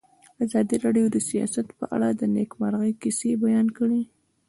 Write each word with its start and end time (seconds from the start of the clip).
ازادي 0.45 0.75
راډیو 0.85 1.05
د 1.11 1.17
سیاست 1.29 1.67
په 1.79 1.85
اړه 1.95 2.09
د 2.13 2.21
نېکمرغۍ 2.35 2.91
کیسې 3.01 3.29
بیان 3.43 3.67
کړې. 3.77 4.01